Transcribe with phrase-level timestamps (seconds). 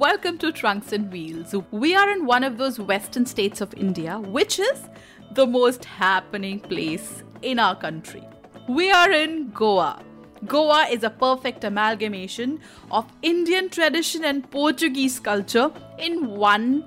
[0.00, 1.54] Welcome to Trunks and Wheels.
[1.70, 4.88] We are in one of those western states of India, which is
[5.34, 8.26] the most happening place in our country.
[8.66, 10.02] We are in Goa.
[10.46, 12.60] Goa is a perfect amalgamation
[12.90, 16.82] of Indian tradition and Portuguese culture in one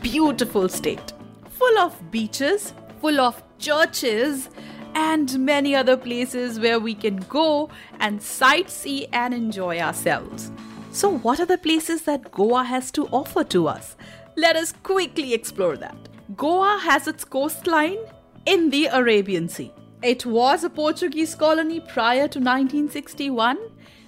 [0.00, 1.12] beautiful state.
[1.50, 4.48] Full of beaches, full of churches,
[4.96, 10.50] and many other places where we can go and sightsee and enjoy ourselves.
[10.98, 13.94] So, what are the places that Goa has to offer to us?
[14.36, 16.08] Let us quickly explore that.
[16.36, 17.98] Goa has its coastline
[18.46, 19.72] in the Arabian Sea.
[20.02, 23.58] It was a Portuguese colony prior to 1961,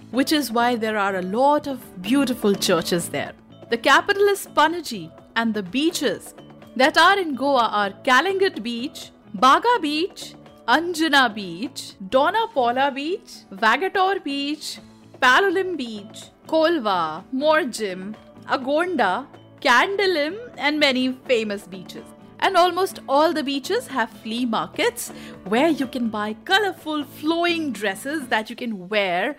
[0.09, 3.31] which is why there are a lot of beautiful churches there.
[3.69, 6.33] The capital is Panaji, and the beaches
[6.75, 10.35] that are in Goa are Calangute Beach, Baga Beach,
[10.67, 14.79] Anjuna Beach, Dona Paula Beach, Vagator Beach,
[15.21, 18.15] Palolem Beach, Colva, Morjim,
[18.47, 19.27] Agonda,
[19.61, 22.03] Candolim, and many famous beaches.
[22.39, 25.09] And almost all the beaches have flea markets
[25.43, 29.35] where you can buy colorful flowing dresses that you can wear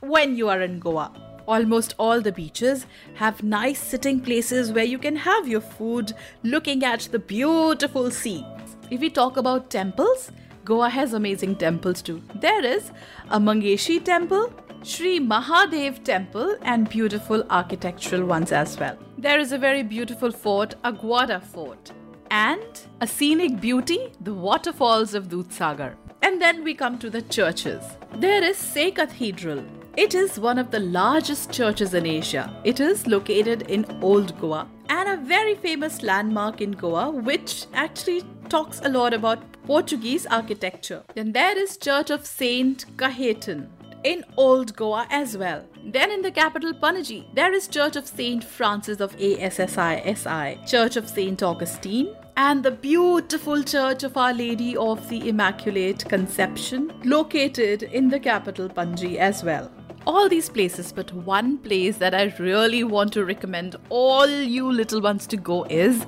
[0.00, 1.10] when you are in Goa.
[1.46, 6.84] Almost all the beaches have nice sitting places where you can have your food looking
[6.84, 8.44] at the beautiful sea.
[8.90, 10.30] If we talk about temples,
[10.66, 12.22] Goa has amazing temples too.
[12.34, 12.90] There is
[13.30, 14.52] a Mangeshi temple,
[14.86, 18.98] Sri Mahadev temple, and beautiful architectural ones as well.
[19.16, 21.90] There is a very beautiful fort, Aguada Fort,
[22.30, 25.94] and a scenic beauty, the waterfalls of Dudhsagar.
[26.20, 27.82] And then we come to the churches.
[28.16, 29.64] There is Se Cathedral.
[29.96, 32.54] It is one of the largest churches in Asia.
[32.62, 38.22] It is located in Old Goa and a very famous landmark in Goa, which actually
[38.50, 41.02] talks a lot about Portuguese architecture.
[41.14, 43.68] Then there is Church of Saint Cajetan
[44.04, 45.64] in Old Goa as well.
[45.82, 51.08] Then in the capital Panaji, there is Church of Saint Francis of ASSISI, Church of
[51.08, 58.08] Saint Augustine, and the beautiful Church of Our Lady of the Immaculate Conception, located in
[58.10, 59.70] the capital Panji as well.
[60.06, 65.00] All these places, but one place that I really want to recommend all you little
[65.00, 66.04] ones to go is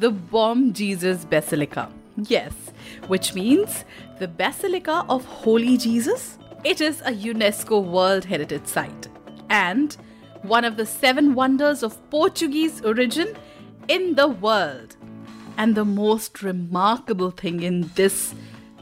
[0.00, 1.88] the Bom Jesus Basilica.
[2.16, 2.52] Yes,
[3.06, 3.84] which means
[4.18, 6.38] the Basilica of Holy Jesus.
[6.64, 9.08] It is a UNESCO World Heritage Site
[9.50, 9.96] and
[10.42, 13.36] one of the seven wonders of Portuguese origin
[13.88, 14.96] in the world.
[15.58, 18.32] And the most remarkable thing in this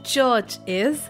[0.03, 1.09] church is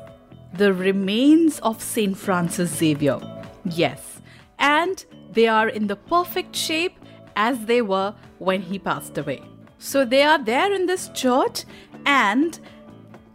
[0.53, 3.19] the remains of Saint Francis Xavier.
[3.65, 4.21] Yes,
[4.57, 6.97] and they are in the perfect shape
[7.35, 9.41] as they were when he passed away.
[9.77, 11.65] So they are there in this church
[12.05, 12.57] and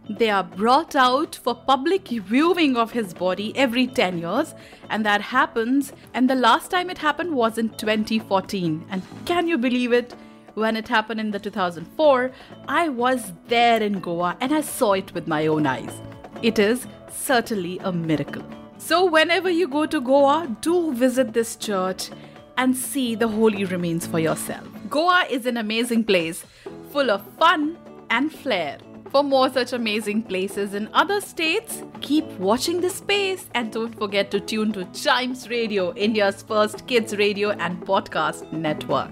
[0.09, 4.55] they are brought out for public viewing of his body every 10 years
[4.89, 9.57] and that happens and the last time it happened was in 2014 and can you
[9.57, 10.15] believe it?
[10.53, 12.31] When it happened in the 2004
[12.67, 16.01] i was there in goa and i saw it with my own eyes.
[16.41, 18.43] It is certainly a miracle.
[18.77, 22.09] So whenever you go to goa do visit this church
[22.57, 24.65] and see the holy remains for yourself.
[24.89, 26.45] Goa is an amazing place
[26.91, 27.77] full of fun
[28.09, 28.79] and flair
[29.09, 34.31] for more such amazing places in other states, keep watching this space and don't forget
[34.31, 39.11] to tune to Chimes Radio, India's first kids radio and podcast network.